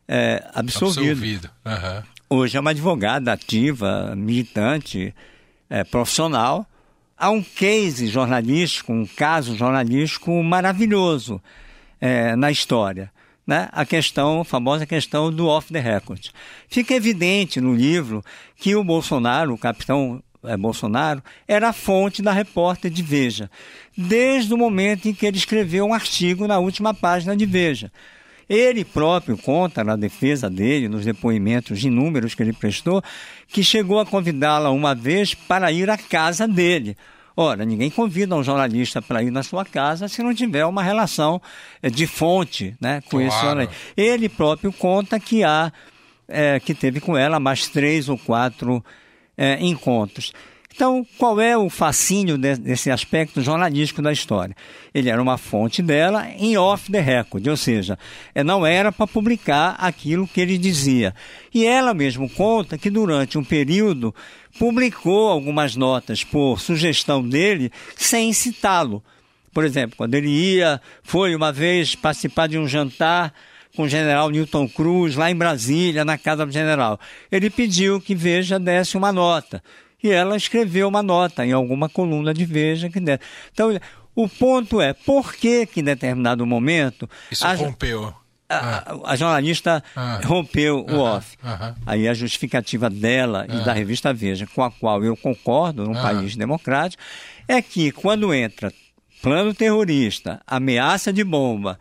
é, 0.08 0.44
absolvido. 0.54 1.12
absolvido. 1.12 1.50
Uhum. 1.66 2.04
Hoje 2.30 2.58
é 2.58 2.60
uma 2.60 2.72
advogada 2.72 3.32
ativa, 3.32 4.16
militante, 4.16 5.14
é, 5.70 5.84
profissional. 5.84 6.66
Há 7.18 7.30
um 7.30 7.44
case 7.44 8.08
jornalístico, 8.08 8.92
um 8.92 9.06
caso 9.06 9.56
jornalístico 9.56 10.42
maravilhoso 10.44 11.42
é, 12.00 12.36
na 12.36 12.50
história. 12.50 13.12
Né? 13.52 13.68
A 13.74 13.86
questão, 13.86 14.40
a 14.40 14.46
famosa 14.46 14.86
questão 14.86 15.30
do 15.30 15.46
off 15.46 15.74
the 15.74 15.80
record. 15.82 16.30
Fica 16.70 16.94
evidente 16.94 17.60
no 17.60 17.76
livro 17.76 18.24
que 18.56 18.78
o 18.78 18.82
Bolsonaro, 18.82 19.54
o 19.54 19.58
capitão 19.58 20.24
é, 20.42 20.56
Bolsonaro, 20.56 21.22
era 21.46 21.68
a 21.68 21.74
fonte 21.74 22.22
da 22.22 22.32
repórter 22.32 22.90
de 22.90 23.04
Veja, 23.04 23.52
desde 23.98 24.54
o 24.54 24.58
momento 24.58 25.10
em 25.10 25.14
que 25.14 25.26
ele 25.26 25.36
escreveu 25.36 25.86
um 25.86 25.94
artigo 25.94 26.48
na 26.48 26.60
última 26.60 26.94
página 26.94 27.36
de 27.36 27.46
Veja. 27.46 27.92
Ele 28.48 28.86
próprio 28.86 29.38
conta 29.38 29.84
na 29.84 29.98
defesa 29.98 30.50
dele, 30.50 30.88
nos 30.88 31.04
depoimentos 31.04 31.84
inúmeros 31.84 32.34
que 32.34 32.42
ele 32.42 32.54
prestou, 32.54 33.04
que 33.50 33.66
chegou 33.66 34.00
a 34.00 34.06
convidá-la 34.06 34.72
uma 34.72 34.96
vez 34.96 35.34
para 35.34 35.70
ir 35.74 35.90
à 35.90 35.98
casa 35.98 36.48
dele. 36.48 36.96
Ora, 37.36 37.66
ninguém 37.66 37.90
convida 37.90 38.36
um 38.36 38.44
jornalista 38.44 39.02
para 39.02 39.24
ir 39.24 39.32
na 39.32 39.44
sua 39.44 39.64
casa 39.64 40.08
se 40.08 40.22
não 40.22 40.34
tiver 40.34 40.66
uma 40.66 40.84
relação 40.84 41.42
eh, 41.82 41.90
de 41.90 42.06
fonte 42.06 42.76
né, 42.80 43.02
com 43.02 43.18
claro. 43.18 43.28
esse 43.28 43.42
jornalista. 43.42 43.76
Ele 43.96 44.28
próprio 44.28 44.72
conta 44.74 45.20
que 45.20 45.44
há 45.44 45.72
é, 46.32 46.60
que 46.60 46.74
teve 46.74 47.02
com 47.02 47.18
ela 47.18 47.40
mais 47.40 47.68
três 47.68 48.08
ou 48.08 48.18
quatro 48.18 48.84
é, 49.38 49.58
encontros. 49.60 50.32
Então, 50.74 51.06
qual 51.18 51.40
é 51.40 51.56
o 51.58 51.70
fascínio 51.70 52.38
desse 52.38 52.90
aspecto 52.90 53.42
jornalístico 53.42 54.02
da 54.02 54.12
história? 54.12 54.56
Ele 54.94 55.10
era 55.10 55.22
uma 55.22 55.38
fonte 55.38 55.82
dela 55.82 56.28
em 56.38 56.58
off 56.58 56.92
the 56.92 57.00
record, 57.00 57.46
ou 57.48 57.58
seja, 57.58 58.00
é, 58.34 58.44
não 58.44 58.66
era 58.66 58.92
para 58.92 59.06
publicar 59.06 59.76
aquilo 59.78 60.28
que 60.28 60.42
ele 60.42 60.58
dizia. 60.58 61.14
E 61.54 61.66
ela 61.66 61.94
mesmo 61.94 62.30
conta 62.30 62.78
que 62.78 62.90
durante 62.90 63.38
um 63.38 63.44
período 63.44 64.16
publicou 64.58 65.30
algumas 65.30 65.76
notas 65.76 66.24
por 66.24 66.60
sugestão 66.60 67.28
dele 67.28 67.72
sem 67.96 68.34
citá-lo. 68.34 69.04
Por 69.54 69.66
exemplo, 69.66 69.98
quando 69.98 70.16
ele 70.16 70.30
ia, 70.30 70.82
foi 71.04 71.36
uma 71.36 71.52
vez 71.52 71.96
participar 71.96 72.48
de 72.48 72.58
um 72.58 72.68
jantar 72.68 73.34
com 73.76 73.84
o 73.84 73.90
general 73.90 74.30
Newton 74.30 74.68
Cruz, 74.68 75.16
lá 75.16 75.30
em 75.30 75.36
Brasília, 75.36 76.04
na 76.04 76.18
casa 76.18 76.46
do 76.46 76.52
general. 76.52 77.00
Ele 77.32 77.50
pediu 77.50 78.00
que 78.00 78.16
Veja 78.16 78.60
desse 78.60 78.98
uma 78.98 79.12
nota 79.12 79.62
e 80.04 80.10
ela 80.10 80.36
escreveu 80.36 80.88
uma 80.88 81.04
nota 81.04 81.46
em 81.46 81.52
alguma 81.52 81.88
coluna 81.88 82.34
de 82.34 82.46
Veja 82.46 82.90
que 82.90 83.00
desse. 83.00 83.24
Então, 83.52 83.78
o 84.16 84.28
ponto 84.28 84.82
é, 84.82 84.94
por 84.94 85.34
que 85.34 85.66
que 85.66 85.80
em 85.80 85.84
determinado 85.84 86.46
momento... 86.46 87.10
Isso 87.32 87.46
a, 87.46 87.54
rompeu. 87.54 88.14
A, 88.50 88.56
a, 88.56 89.12
a 89.12 89.16
jornalista 89.16 89.84
ah. 89.96 90.20
rompeu 90.24 90.86
o 90.90 91.00
off. 91.00 91.38
Aí 91.86 92.08
a 92.08 92.14
justificativa 92.14 92.90
dela 92.90 93.46
e 93.48 93.64
da 93.64 93.74
revista 93.74 94.14
Veja, 94.14 94.48
com 94.48 94.64
a 94.64 94.72
qual 94.72 95.04
eu 95.04 95.16
concordo 95.16 95.86
num 95.86 95.94
país 95.94 96.36
democrático, 96.36 97.02
é 97.48 97.62
que 97.62 97.92
quando 97.92 98.34
entra 98.34 98.74
plano 99.22 99.54
terrorista, 99.54 100.42
ameaça 100.46 101.14
de 101.14 101.24
bomba, 101.24 101.80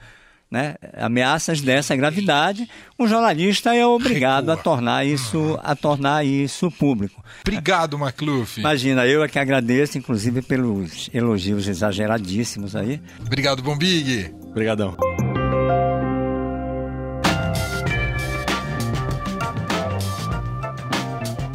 né, 0.50 0.74
ameaças 0.96 1.60
dessa 1.60 1.94
gravidade, 1.94 2.68
o 2.98 3.06
jornalista 3.06 3.74
é 3.74 3.86
obrigado 3.86 4.48
Recua. 4.48 4.54
a 4.54 4.56
tornar 4.56 5.06
isso 5.06 5.58
a 5.62 5.76
tornar 5.76 6.26
isso 6.26 6.70
público. 6.70 7.22
Obrigado, 7.42 7.96
Macluf. 7.98 8.58
Imagina, 8.58 9.06
eu 9.06 9.22
é 9.22 9.28
que 9.28 9.38
agradeço, 9.38 9.96
inclusive 9.96 10.42
pelos 10.42 11.08
elogios 11.14 11.68
exageradíssimos 11.68 12.74
aí. 12.74 13.00
Obrigado, 13.24 13.62
Bombig. 13.62 14.34
Obrigadão. 14.50 14.96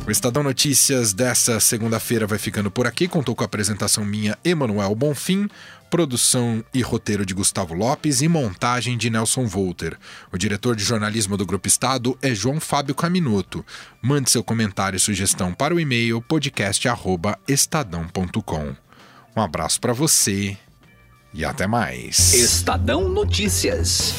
O 0.08 0.12
Estadão 0.12 0.44
Notícias 0.44 1.14
dessa 1.14 1.60
segunda-feira 1.60 2.28
vai 2.28 2.38
ficando 2.38 2.70
por 2.70 2.86
aqui. 2.86 3.08
Contou 3.08 3.36
com 3.36 3.44
a 3.44 3.48
apresentação 3.48 4.06
minha, 4.06 4.38
Emanuel 4.46 4.94
Bonfim, 4.94 5.50
produção 5.96 6.62
e 6.74 6.82
roteiro 6.82 7.26
de 7.26 7.34
Gustavo 7.34 7.74
Lopes 7.74 8.22
e 8.22 8.28
montagem 8.28 8.98
de 8.98 9.10
Nelson 9.10 9.46
Volter. 9.46 9.98
O 10.30 10.38
diretor 10.38 10.76
de 10.76 10.84
jornalismo 10.84 11.38
do 11.38 11.46
Grupo 11.46 11.70
Estado 11.70 12.18
é 12.22 12.36
João 12.36 12.60
Fábio 12.60 12.94
Caminuto. 12.94 13.66
Mande 14.02 14.30
seu 14.30 14.44
comentário 14.44 14.98
e 14.98 15.00
sugestão 15.00 15.54
para 15.54 15.74
o 15.74 15.80
e-mail 15.80 16.22
podcast@estadão.com. 16.22 18.76
Um 19.38 19.42
abraço 19.42 19.80
para 19.80 19.94
você 19.94 20.58
e 21.34 21.46
até 21.46 21.66
mais. 21.66 22.34
Estadão 22.34 23.08
Notícias. 23.08 24.14